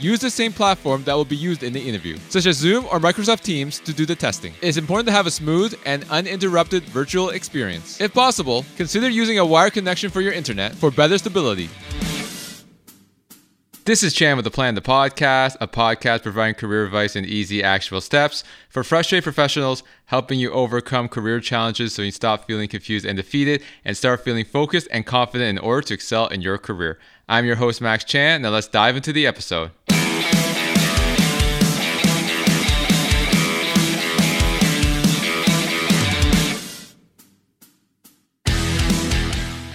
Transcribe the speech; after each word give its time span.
use 0.00 0.20
the 0.20 0.30
same 0.30 0.52
platform 0.52 1.04
that 1.04 1.14
will 1.14 1.24
be 1.24 1.36
used 1.36 1.62
in 1.62 1.72
the 1.72 1.80
interview, 1.80 2.16
such 2.28 2.46
as 2.46 2.56
Zoom 2.56 2.86
or 2.86 2.98
Microsoft 2.98 3.42
Teams 3.42 3.78
to 3.80 3.92
do 3.92 4.06
the 4.06 4.16
testing. 4.16 4.54
It 4.62 4.68
is 4.68 4.76
important 4.76 5.06
to 5.08 5.12
have 5.12 5.26
a 5.26 5.30
smooth 5.30 5.78
and 5.84 6.04
uninterrupted 6.10 6.84
virtual 6.84 7.30
experience. 7.30 8.00
If 8.00 8.14
possible, 8.14 8.64
consider 8.76 9.08
using 9.08 9.38
a 9.38 9.44
wired 9.44 9.74
connection 9.74 10.10
for 10.10 10.20
your 10.20 10.32
internet 10.32 10.74
for 10.74 10.90
better 10.90 11.18
stability. 11.18 11.68
This 13.86 14.02
is 14.02 14.12
Chan 14.12 14.36
with 14.36 14.44
the 14.44 14.50
Plan 14.50 14.74
the 14.74 14.82
Podcast, 14.82 15.56
a 15.60 15.66
podcast 15.66 16.22
providing 16.22 16.54
career 16.54 16.84
advice 16.84 17.16
and 17.16 17.26
easy, 17.26 17.62
actionable 17.62 18.02
steps 18.02 18.44
for 18.68 18.84
frustrated 18.84 19.24
professionals, 19.24 19.82
helping 20.04 20.38
you 20.38 20.52
overcome 20.52 21.08
career 21.08 21.40
challenges 21.40 21.94
so 21.94 22.02
you 22.02 22.12
stop 22.12 22.46
feeling 22.46 22.68
confused 22.68 23.06
and 23.06 23.16
defeated 23.16 23.62
and 23.84 23.96
start 23.96 24.22
feeling 24.22 24.44
focused 24.44 24.86
and 24.92 25.06
confident 25.06 25.58
in 25.58 25.64
order 25.64 25.82
to 25.82 25.94
excel 25.94 26.28
in 26.28 26.42
your 26.42 26.58
career. 26.58 26.98
I'm 27.28 27.46
your 27.46 27.56
host, 27.56 27.80
Max 27.80 28.04
Chan. 28.04 28.42
Now 28.42 28.50
let's 28.50 28.68
dive 28.68 28.96
into 28.96 29.12
the 29.12 29.26
episode. 29.26 29.70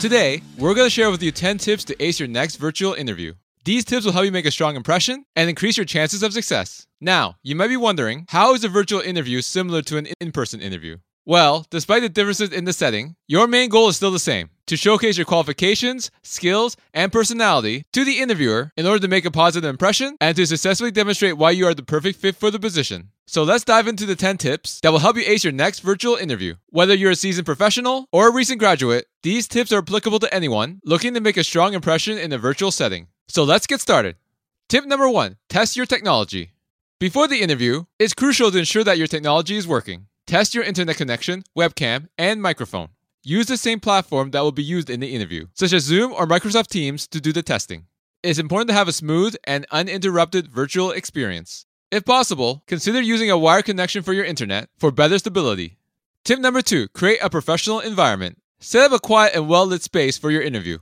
Today, 0.00 0.40
we're 0.56 0.72
going 0.72 0.86
to 0.86 0.90
share 0.90 1.10
with 1.10 1.22
you 1.22 1.30
10 1.30 1.58
tips 1.58 1.84
to 1.84 2.02
ace 2.02 2.18
your 2.18 2.26
next 2.26 2.56
virtual 2.56 2.94
interview. 2.94 3.34
These 3.66 3.84
tips 3.84 4.06
will 4.06 4.12
help 4.12 4.24
you 4.24 4.32
make 4.32 4.46
a 4.46 4.50
strong 4.50 4.74
impression 4.74 5.26
and 5.36 5.50
increase 5.50 5.76
your 5.76 5.84
chances 5.84 6.22
of 6.22 6.32
success. 6.32 6.86
Now, 7.02 7.36
you 7.42 7.54
might 7.54 7.68
be 7.68 7.76
wondering 7.76 8.24
how 8.30 8.54
is 8.54 8.64
a 8.64 8.70
virtual 8.70 9.02
interview 9.02 9.42
similar 9.42 9.82
to 9.82 9.98
an 9.98 10.08
in 10.18 10.32
person 10.32 10.62
interview? 10.62 10.96
Well, 11.26 11.66
despite 11.68 12.00
the 12.00 12.08
differences 12.08 12.50
in 12.50 12.64
the 12.64 12.72
setting, 12.72 13.16
your 13.28 13.46
main 13.46 13.68
goal 13.68 13.90
is 13.90 13.96
still 13.96 14.10
the 14.10 14.18
same 14.18 14.48
to 14.70 14.76
showcase 14.76 15.18
your 15.18 15.24
qualifications, 15.24 16.12
skills, 16.22 16.76
and 16.94 17.10
personality 17.10 17.82
to 17.92 18.04
the 18.04 18.20
interviewer 18.20 18.70
in 18.76 18.86
order 18.86 19.00
to 19.00 19.08
make 19.08 19.24
a 19.24 19.30
positive 19.32 19.68
impression 19.68 20.16
and 20.20 20.36
to 20.36 20.46
successfully 20.46 20.92
demonstrate 20.92 21.36
why 21.36 21.50
you 21.50 21.66
are 21.66 21.74
the 21.74 21.82
perfect 21.82 22.20
fit 22.20 22.36
for 22.36 22.52
the 22.52 22.60
position. 22.60 23.10
So 23.26 23.42
let's 23.42 23.64
dive 23.64 23.88
into 23.88 24.06
the 24.06 24.14
10 24.14 24.38
tips 24.38 24.78
that 24.82 24.92
will 24.92 25.00
help 25.00 25.16
you 25.16 25.24
ace 25.26 25.42
your 25.42 25.52
next 25.52 25.80
virtual 25.80 26.14
interview. 26.14 26.54
Whether 26.68 26.94
you're 26.94 27.10
a 27.10 27.16
seasoned 27.16 27.46
professional 27.46 28.06
or 28.12 28.28
a 28.28 28.32
recent 28.32 28.60
graduate, 28.60 29.06
these 29.24 29.48
tips 29.48 29.72
are 29.72 29.78
applicable 29.78 30.20
to 30.20 30.32
anyone 30.32 30.80
looking 30.84 31.14
to 31.14 31.20
make 31.20 31.36
a 31.36 31.42
strong 31.42 31.74
impression 31.74 32.16
in 32.16 32.32
a 32.32 32.38
virtual 32.38 32.70
setting. 32.70 33.08
So 33.26 33.42
let's 33.42 33.66
get 33.66 33.80
started. 33.80 34.14
Tip 34.68 34.84
number 34.86 35.08
one 35.08 35.36
test 35.48 35.76
your 35.76 35.86
technology. 35.86 36.52
Before 37.00 37.26
the 37.26 37.40
interview, 37.40 37.86
it's 37.98 38.14
crucial 38.14 38.52
to 38.52 38.58
ensure 38.58 38.84
that 38.84 38.98
your 38.98 39.08
technology 39.08 39.56
is 39.56 39.66
working. 39.66 40.06
Test 40.28 40.54
your 40.54 40.62
internet 40.62 40.96
connection, 40.96 41.42
webcam, 41.58 42.06
and 42.16 42.40
microphone. 42.40 42.90
Use 43.22 43.46
the 43.46 43.58
same 43.58 43.80
platform 43.80 44.30
that 44.30 44.40
will 44.40 44.50
be 44.50 44.62
used 44.62 44.88
in 44.88 45.00
the 45.00 45.14
interview, 45.14 45.46
such 45.52 45.74
as 45.74 45.84
Zoom 45.84 46.10
or 46.10 46.26
Microsoft 46.26 46.68
Teams, 46.68 47.06
to 47.08 47.20
do 47.20 47.34
the 47.34 47.42
testing. 47.42 47.84
It's 48.22 48.38
important 48.38 48.68
to 48.68 48.74
have 48.74 48.88
a 48.88 48.94
smooth 48.94 49.36
and 49.44 49.66
uninterrupted 49.70 50.48
virtual 50.48 50.90
experience. 50.90 51.66
If 51.90 52.06
possible, 52.06 52.62
consider 52.66 52.98
using 52.98 53.30
a 53.30 53.36
wired 53.36 53.66
connection 53.66 54.02
for 54.02 54.14
your 54.14 54.24
internet 54.24 54.70
for 54.78 54.90
better 54.90 55.18
stability. 55.18 55.76
Tip 56.24 56.38
number 56.38 56.62
two 56.62 56.88
create 56.88 57.18
a 57.20 57.28
professional 57.28 57.80
environment. 57.80 58.38
Set 58.58 58.84
up 58.84 58.92
a 58.92 58.98
quiet 58.98 59.34
and 59.34 59.50
well 59.50 59.66
lit 59.66 59.82
space 59.82 60.16
for 60.16 60.30
your 60.30 60.42
interview. 60.42 60.78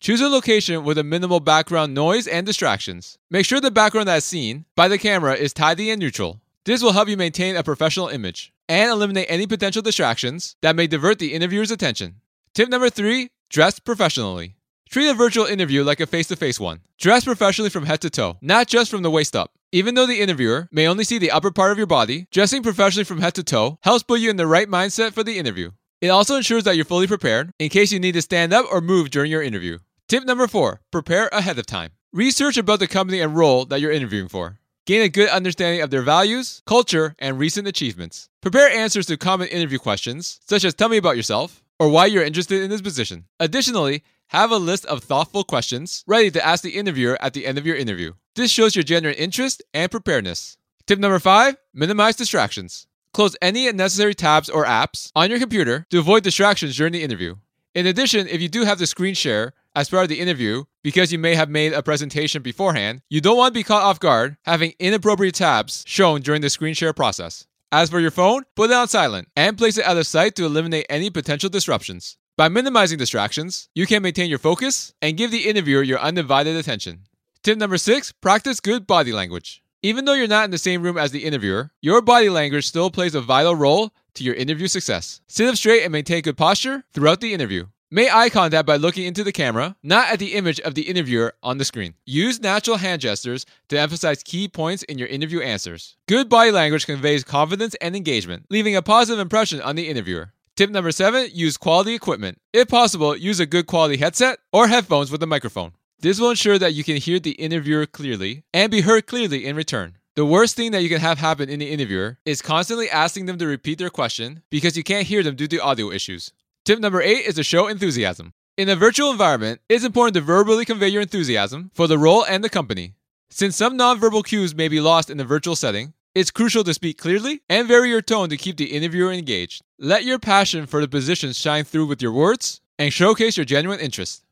Choose 0.00 0.22
a 0.22 0.28
location 0.28 0.84
with 0.84 0.96
a 0.96 1.04
minimal 1.04 1.40
background 1.40 1.92
noise 1.92 2.26
and 2.26 2.46
distractions. 2.46 3.18
Make 3.30 3.44
sure 3.44 3.60
the 3.60 3.70
background 3.70 4.08
that 4.08 4.16
is 4.16 4.24
seen 4.24 4.64
by 4.74 4.88
the 4.88 4.96
camera 4.96 5.34
is 5.34 5.52
tidy 5.52 5.90
and 5.90 6.00
neutral. 6.00 6.40
This 6.64 6.82
will 6.82 6.92
help 6.92 7.08
you 7.08 7.18
maintain 7.18 7.56
a 7.56 7.62
professional 7.62 8.08
image 8.08 8.53
and 8.68 8.90
eliminate 8.90 9.26
any 9.28 9.46
potential 9.46 9.82
distractions 9.82 10.56
that 10.62 10.76
may 10.76 10.86
divert 10.86 11.18
the 11.18 11.34
interviewer's 11.34 11.70
attention. 11.70 12.16
Tip 12.54 12.68
number 12.68 12.90
three 12.90 13.30
dress 13.50 13.78
professionally. 13.78 14.56
Treat 14.90 15.08
a 15.08 15.14
virtual 15.14 15.46
interview 15.46 15.82
like 15.82 16.00
a 16.00 16.06
face 16.06 16.28
to 16.28 16.36
face 16.36 16.60
one. 16.60 16.80
Dress 16.98 17.24
professionally 17.24 17.70
from 17.70 17.86
head 17.86 18.00
to 18.02 18.10
toe, 18.10 18.36
not 18.40 18.68
just 18.68 18.90
from 18.90 19.02
the 19.02 19.10
waist 19.10 19.34
up. 19.34 19.50
Even 19.72 19.94
though 19.94 20.06
the 20.06 20.20
interviewer 20.20 20.68
may 20.70 20.86
only 20.86 21.02
see 21.02 21.18
the 21.18 21.32
upper 21.32 21.50
part 21.50 21.72
of 21.72 21.78
your 21.78 21.86
body, 21.86 22.28
dressing 22.30 22.62
professionally 22.62 23.04
from 23.04 23.20
head 23.20 23.34
to 23.34 23.42
toe 23.42 23.78
helps 23.82 24.04
put 24.04 24.20
you 24.20 24.30
in 24.30 24.36
the 24.36 24.46
right 24.46 24.68
mindset 24.68 25.12
for 25.12 25.24
the 25.24 25.36
interview. 25.36 25.70
It 26.00 26.08
also 26.08 26.36
ensures 26.36 26.62
that 26.64 26.76
you're 26.76 26.84
fully 26.84 27.06
prepared 27.06 27.50
in 27.58 27.70
case 27.70 27.90
you 27.90 27.98
need 27.98 28.12
to 28.12 28.22
stand 28.22 28.52
up 28.52 28.66
or 28.70 28.80
move 28.80 29.10
during 29.10 29.30
your 29.30 29.42
interview. 29.42 29.78
Tip 30.08 30.24
number 30.24 30.46
four 30.46 30.80
prepare 30.92 31.28
ahead 31.32 31.58
of 31.58 31.66
time. 31.66 31.90
Research 32.12 32.56
about 32.56 32.78
the 32.78 32.86
company 32.86 33.20
and 33.20 33.34
role 33.34 33.64
that 33.64 33.80
you're 33.80 33.90
interviewing 33.90 34.28
for. 34.28 34.60
Gain 34.86 35.00
a 35.00 35.08
good 35.08 35.30
understanding 35.30 35.80
of 35.80 35.88
their 35.88 36.02
values, 36.02 36.60
culture, 36.66 37.16
and 37.18 37.38
recent 37.38 37.66
achievements. 37.66 38.28
Prepare 38.42 38.68
answers 38.68 39.06
to 39.06 39.16
common 39.16 39.48
interview 39.48 39.78
questions, 39.78 40.40
such 40.44 40.62
as 40.62 40.74
tell 40.74 40.90
me 40.90 40.98
about 40.98 41.16
yourself 41.16 41.62
or 41.78 41.88
why 41.88 42.04
you're 42.04 42.22
interested 42.22 42.62
in 42.62 42.68
this 42.68 42.82
position. 42.82 43.24
Additionally, 43.40 44.02
have 44.28 44.50
a 44.50 44.58
list 44.58 44.84
of 44.84 45.02
thoughtful 45.02 45.42
questions 45.42 46.04
ready 46.06 46.30
to 46.30 46.44
ask 46.44 46.62
the 46.62 46.76
interviewer 46.76 47.16
at 47.22 47.32
the 47.32 47.46
end 47.46 47.56
of 47.56 47.64
your 47.64 47.76
interview. 47.76 48.12
This 48.36 48.50
shows 48.50 48.76
your 48.76 48.82
genuine 48.82 49.16
interest 49.16 49.62
and 49.72 49.90
preparedness. 49.90 50.58
Tip 50.86 50.98
number 50.98 51.18
five 51.18 51.56
minimize 51.72 52.16
distractions. 52.16 52.86
Close 53.14 53.36
any 53.40 53.66
unnecessary 53.66 54.14
tabs 54.14 54.50
or 54.50 54.66
apps 54.66 55.10
on 55.16 55.30
your 55.30 55.38
computer 55.38 55.86
to 55.88 55.98
avoid 56.00 56.24
distractions 56.24 56.76
during 56.76 56.92
the 56.92 57.02
interview. 57.02 57.36
In 57.74 57.86
addition, 57.86 58.28
if 58.28 58.42
you 58.42 58.50
do 58.50 58.64
have 58.64 58.78
the 58.78 58.86
screen 58.86 59.14
share, 59.14 59.54
as 59.74 59.88
part 59.88 60.02
of 60.02 60.08
the 60.08 60.20
interview 60.20 60.64
because 60.84 61.10
you 61.10 61.18
may 61.18 61.34
have 61.34 61.48
made 61.48 61.72
a 61.72 61.82
presentation 61.82 62.42
beforehand, 62.42 63.00
you 63.08 63.20
don't 63.20 63.38
want 63.38 63.52
to 63.54 63.58
be 63.58 63.64
caught 63.64 63.82
off 63.82 63.98
guard 63.98 64.36
having 64.44 64.74
inappropriate 64.78 65.34
tabs 65.34 65.82
shown 65.88 66.20
during 66.20 66.42
the 66.42 66.50
screen 66.50 66.74
share 66.74 66.92
process. 66.92 67.46
As 67.72 67.90
for 67.90 67.98
your 67.98 68.12
phone, 68.12 68.44
put 68.54 68.70
it 68.70 68.76
on 68.76 68.86
silent 68.86 69.28
and 69.34 69.58
place 69.58 69.78
it 69.78 69.84
out 69.84 69.96
of 69.96 70.06
sight 70.06 70.36
to 70.36 70.44
eliminate 70.44 70.86
any 70.88 71.10
potential 71.10 71.50
disruptions. 71.50 72.16
By 72.36 72.48
minimizing 72.48 72.98
distractions, 72.98 73.68
you 73.74 73.86
can 73.86 74.02
maintain 74.02 74.28
your 74.28 74.38
focus 74.38 74.92
and 75.00 75.16
give 75.16 75.30
the 75.30 75.48
interviewer 75.48 75.82
your 75.82 75.98
undivided 75.98 76.54
attention. 76.54 77.06
Tip 77.42 77.58
number 77.58 77.78
six 77.78 78.12
practice 78.12 78.60
good 78.60 78.86
body 78.86 79.12
language. 79.12 79.62
Even 79.82 80.04
though 80.04 80.14
you're 80.14 80.28
not 80.28 80.44
in 80.44 80.50
the 80.50 80.58
same 80.58 80.82
room 80.82 80.96
as 80.96 81.12
the 81.12 81.24
interviewer, 81.24 81.70
your 81.80 82.00
body 82.00 82.28
language 82.28 82.66
still 82.66 82.90
plays 82.90 83.14
a 83.14 83.20
vital 83.20 83.54
role 83.54 83.90
to 84.14 84.24
your 84.24 84.34
interview 84.34 84.66
success. 84.66 85.20
Sit 85.28 85.48
up 85.48 85.56
straight 85.56 85.82
and 85.82 85.92
maintain 85.92 86.22
good 86.22 86.36
posture 86.36 86.84
throughout 86.92 87.20
the 87.20 87.34
interview. 87.34 87.66
Make 87.94 88.12
eye 88.12 88.28
contact 88.28 88.66
by 88.66 88.74
looking 88.74 89.04
into 89.04 89.22
the 89.22 89.30
camera, 89.30 89.76
not 89.84 90.08
at 90.08 90.18
the 90.18 90.34
image 90.34 90.58
of 90.58 90.74
the 90.74 90.82
interviewer 90.82 91.32
on 91.44 91.58
the 91.58 91.64
screen. 91.64 91.94
Use 92.04 92.40
natural 92.40 92.78
hand 92.78 93.00
gestures 93.00 93.46
to 93.68 93.78
emphasize 93.78 94.24
key 94.24 94.48
points 94.48 94.82
in 94.82 94.98
your 94.98 95.06
interview 95.06 95.38
answers. 95.38 95.96
Good 96.08 96.28
body 96.28 96.50
language 96.50 96.86
conveys 96.86 97.22
confidence 97.22 97.76
and 97.76 97.94
engagement, 97.94 98.46
leaving 98.50 98.74
a 98.74 98.82
positive 98.82 99.20
impression 99.20 99.60
on 99.60 99.76
the 99.76 99.88
interviewer. 99.88 100.32
Tip 100.56 100.70
number 100.70 100.90
seven 100.90 101.28
use 101.32 101.56
quality 101.56 101.94
equipment. 101.94 102.38
If 102.52 102.66
possible, 102.66 103.16
use 103.16 103.38
a 103.38 103.46
good 103.46 103.68
quality 103.68 103.98
headset 103.98 104.40
or 104.52 104.66
headphones 104.66 105.12
with 105.12 105.22
a 105.22 105.28
microphone. 105.28 105.74
This 106.00 106.18
will 106.18 106.30
ensure 106.30 106.58
that 106.58 106.74
you 106.74 106.82
can 106.82 106.96
hear 106.96 107.20
the 107.20 107.38
interviewer 107.38 107.86
clearly 107.86 108.42
and 108.52 108.72
be 108.72 108.80
heard 108.80 109.06
clearly 109.06 109.46
in 109.46 109.54
return. 109.54 109.98
The 110.16 110.26
worst 110.26 110.56
thing 110.56 110.72
that 110.72 110.82
you 110.82 110.88
can 110.88 111.00
have 111.00 111.18
happen 111.18 111.48
in 111.48 111.60
the 111.60 111.70
interviewer 111.70 112.18
is 112.24 112.42
constantly 112.42 112.90
asking 112.90 113.26
them 113.26 113.38
to 113.38 113.46
repeat 113.46 113.78
their 113.78 113.88
question 113.88 114.42
because 114.50 114.76
you 114.76 114.82
can't 114.82 115.06
hear 115.06 115.22
them 115.22 115.36
due 115.36 115.46
to 115.46 115.58
audio 115.58 115.92
issues. 115.92 116.32
Tip 116.64 116.78
number 116.78 117.02
eight 117.02 117.26
is 117.26 117.34
to 117.34 117.42
show 117.42 117.66
enthusiasm. 117.66 118.32
In 118.56 118.70
a 118.70 118.76
virtual 118.76 119.10
environment, 119.10 119.60
it's 119.68 119.84
important 119.84 120.14
to 120.14 120.22
verbally 120.22 120.64
convey 120.64 120.88
your 120.88 121.02
enthusiasm 121.02 121.70
for 121.74 121.86
the 121.86 121.98
role 121.98 122.24
and 122.24 122.42
the 122.42 122.48
company. 122.48 122.94
Since 123.28 123.56
some 123.56 123.76
nonverbal 123.76 124.24
cues 124.24 124.54
may 124.54 124.68
be 124.68 124.80
lost 124.80 125.10
in 125.10 125.20
a 125.20 125.24
virtual 125.24 125.56
setting, 125.56 125.92
it's 126.14 126.30
crucial 126.30 126.64
to 126.64 126.72
speak 126.72 126.96
clearly 126.96 127.42
and 127.50 127.68
vary 127.68 127.90
your 127.90 128.00
tone 128.00 128.30
to 128.30 128.38
keep 128.38 128.56
the 128.56 128.72
interviewer 128.72 129.12
engaged. 129.12 129.62
Let 129.78 130.04
your 130.04 130.18
passion 130.18 130.64
for 130.64 130.80
the 130.80 130.88
position 130.88 131.34
shine 131.34 131.64
through 131.64 131.84
with 131.84 132.00
your 132.00 132.12
words 132.12 132.62
and 132.78 132.90
showcase 132.90 133.36
your 133.36 133.44
genuine 133.44 133.80
interest. 133.80 134.24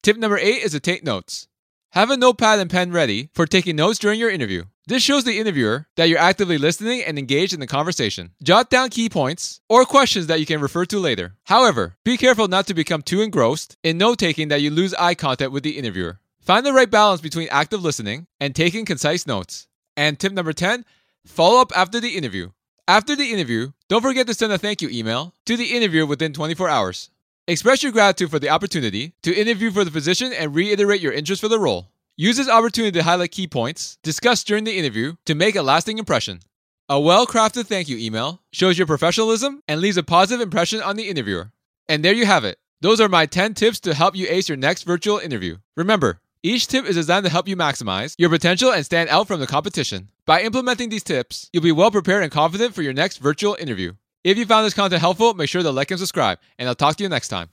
Tip 0.00 0.16
number 0.16 0.38
eight 0.38 0.62
is 0.62 0.70
to 0.70 0.78
take 0.78 1.02
notes. 1.02 1.48
Have 1.92 2.10
a 2.10 2.16
notepad 2.16 2.60
and 2.60 2.70
pen 2.70 2.92
ready 2.92 3.30
for 3.34 3.46
taking 3.46 3.74
notes 3.74 3.98
during 3.98 4.20
your 4.20 4.30
interview. 4.30 4.62
This 4.86 5.02
shows 5.02 5.24
the 5.24 5.40
interviewer 5.40 5.88
that 5.96 6.08
you're 6.08 6.20
actively 6.20 6.56
listening 6.56 7.02
and 7.02 7.18
engaged 7.18 7.52
in 7.52 7.58
the 7.58 7.66
conversation. 7.66 8.30
Jot 8.44 8.70
down 8.70 8.90
key 8.90 9.08
points 9.08 9.60
or 9.68 9.84
questions 9.84 10.28
that 10.28 10.38
you 10.38 10.46
can 10.46 10.60
refer 10.60 10.84
to 10.84 11.00
later. 11.00 11.34
However, 11.46 11.96
be 12.04 12.16
careful 12.16 12.46
not 12.46 12.68
to 12.68 12.74
become 12.74 13.02
too 13.02 13.22
engrossed 13.22 13.76
in 13.82 13.98
note 13.98 14.20
taking 14.20 14.46
that 14.48 14.60
you 14.62 14.70
lose 14.70 14.94
eye 14.94 15.16
contact 15.16 15.50
with 15.50 15.64
the 15.64 15.78
interviewer. 15.78 16.20
Find 16.40 16.64
the 16.64 16.72
right 16.72 16.88
balance 16.88 17.20
between 17.20 17.48
active 17.50 17.82
listening 17.82 18.28
and 18.38 18.54
taking 18.54 18.84
concise 18.84 19.26
notes. 19.26 19.66
And 19.96 20.16
tip 20.16 20.32
number 20.32 20.52
10 20.52 20.84
follow 21.26 21.60
up 21.60 21.72
after 21.76 21.98
the 21.98 22.16
interview. 22.16 22.50
After 22.86 23.16
the 23.16 23.32
interview, 23.32 23.72
don't 23.88 24.02
forget 24.02 24.28
to 24.28 24.34
send 24.34 24.52
a 24.52 24.58
thank 24.58 24.80
you 24.80 24.88
email 24.90 25.34
to 25.44 25.56
the 25.56 25.76
interviewer 25.76 26.06
within 26.06 26.32
24 26.32 26.68
hours. 26.68 27.10
Express 27.50 27.82
your 27.82 27.90
gratitude 27.90 28.30
for 28.30 28.38
the 28.38 28.48
opportunity 28.48 29.14
to 29.22 29.34
interview 29.34 29.72
for 29.72 29.82
the 29.82 29.90
position 29.90 30.32
and 30.32 30.54
reiterate 30.54 31.00
your 31.00 31.12
interest 31.12 31.40
for 31.40 31.48
the 31.48 31.58
role. 31.58 31.89
Use 32.20 32.36
this 32.36 32.50
opportunity 32.50 32.92
to 32.98 33.02
highlight 33.02 33.30
key 33.30 33.46
points 33.46 33.96
discussed 34.02 34.46
during 34.46 34.64
the 34.64 34.76
interview 34.76 35.14
to 35.24 35.34
make 35.34 35.56
a 35.56 35.62
lasting 35.62 35.96
impression. 35.96 36.40
A 36.86 37.00
well 37.00 37.26
crafted 37.26 37.66
thank 37.66 37.88
you 37.88 37.96
email 37.96 38.42
shows 38.52 38.76
your 38.76 38.86
professionalism 38.86 39.62
and 39.66 39.80
leaves 39.80 39.96
a 39.96 40.02
positive 40.02 40.42
impression 40.42 40.82
on 40.82 40.96
the 40.96 41.08
interviewer. 41.08 41.50
And 41.88 42.04
there 42.04 42.12
you 42.12 42.26
have 42.26 42.44
it. 42.44 42.58
Those 42.82 43.00
are 43.00 43.08
my 43.08 43.24
10 43.24 43.54
tips 43.54 43.80
to 43.80 43.94
help 43.94 44.14
you 44.14 44.26
ace 44.28 44.50
your 44.50 44.58
next 44.58 44.82
virtual 44.82 45.16
interview. 45.16 45.56
Remember, 45.78 46.20
each 46.42 46.66
tip 46.66 46.84
is 46.84 46.96
designed 46.96 47.24
to 47.24 47.32
help 47.32 47.48
you 47.48 47.56
maximize 47.56 48.14
your 48.18 48.28
potential 48.28 48.70
and 48.70 48.84
stand 48.84 49.08
out 49.08 49.26
from 49.26 49.40
the 49.40 49.46
competition. 49.46 50.10
By 50.26 50.42
implementing 50.42 50.90
these 50.90 51.02
tips, 51.02 51.48
you'll 51.54 51.62
be 51.62 51.72
well 51.72 51.90
prepared 51.90 52.22
and 52.22 52.30
confident 52.30 52.74
for 52.74 52.82
your 52.82 52.92
next 52.92 53.16
virtual 53.16 53.56
interview. 53.58 53.94
If 54.24 54.36
you 54.36 54.44
found 54.44 54.66
this 54.66 54.74
content 54.74 55.00
helpful, 55.00 55.32
make 55.32 55.48
sure 55.48 55.62
to 55.62 55.70
like 55.70 55.90
and 55.90 55.98
subscribe, 55.98 56.38
and 56.58 56.68
I'll 56.68 56.74
talk 56.74 56.96
to 56.96 57.02
you 57.02 57.08
next 57.08 57.28
time. 57.28 57.48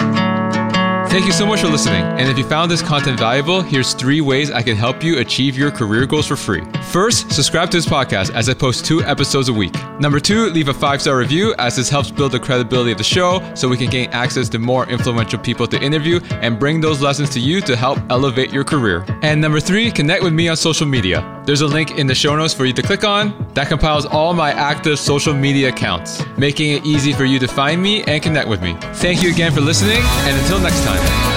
Thank 1.10 1.26
you 1.26 1.32
so 1.32 1.46
much 1.46 1.62
for 1.62 1.68
listening. 1.68 2.04
And 2.04 2.30
if 2.30 2.38
you 2.38 2.44
found 2.44 2.70
this 2.70 2.82
content 2.82 3.18
valuable, 3.18 3.62
here's 3.62 3.94
three 3.94 4.20
ways 4.20 4.52
I 4.52 4.62
can 4.62 4.76
help 4.76 5.02
you 5.02 5.20
achieve 5.20 5.58
your 5.58 5.72
career 5.72 6.06
goals 6.06 6.28
for 6.28 6.36
free. 6.36 6.64
First, 6.92 7.32
subscribe 7.32 7.72
to 7.72 7.78
this 7.78 7.86
podcast 7.86 8.36
as 8.36 8.50
I 8.50 8.54
post 8.54 8.86
two 8.86 9.02
episodes 9.04 9.48
a 9.48 9.54
week. 9.54 9.74
Number 10.02 10.20
two, 10.20 10.48
leave 10.50 10.68
a 10.68 10.74
five 10.74 11.02
star 11.02 11.18
review 11.18 11.56
as 11.60 11.78
this 11.78 11.90
helps 11.90 12.12
build 12.12 12.34
the 12.34 12.40
credibility 12.40 12.92
of 12.92 12.98
the 12.98 13.06
show 13.06 13.42
so 13.56 13.70
we 13.70 13.78
can 13.78 13.90
gain 13.90 14.10
access 14.12 14.50
to 14.50 14.60
more 14.60 14.88
influential 14.90 15.40
people 15.40 15.66
to 15.68 15.82
interview 15.82 16.20
and 16.42 16.60
bring 16.60 16.82
those 16.82 17.02
lessons 17.02 17.30
to 17.32 17.40
you 17.40 17.62
to 17.62 17.78
help 17.78 18.00
elevate 18.10 18.52
your 18.52 18.66
career. 18.66 19.06
And 19.22 19.40
number 19.40 19.62
three, 19.62 19.92
connect 19.92 20.24
with 20.24 20.34
me 20.34 20.50
on 20.50 20.58
social 20.58 20.86
media. 20.86 21.37
There's 21.48 21.62
a 21.62 21.66
link 21.66 21.92
in 21.92 22.08
the 22.08 22.14
show 22.14 22.36
notes 22.36 22.54
for 22.54 22.66
you 22.66 22.74
to 22.74 22.82
click 22.82 23.06
on 23.06 23.34
that 23.54 23.70
compiles 23.70 24.06
all 24.06 24.34
my 24.34 24.52
active 24.52 25.00
social 25.00 25.34
media 25.34 25.70
accounts, 25.70 26.22
making 26.38 26.74
it 26.74 26.86
easy 26.86 27.14
for 27.14 27.24
you 27.24 27.40
to 27.40 27.48
find 27.48 27.82
me 27.82 28.04
and 28.04 28.22
connect 28.22 28.50
with 28.50 28.62
me. 28.62 28.76
Thank 28.96 29.24
you 29.24 29.32
again 29.32 29.54
for 29.54 29.62
listening, 29.62 30.02
and 30.02 30.38
until 30.42 30.60
next 30.60 30.84
time. 30.84 31.37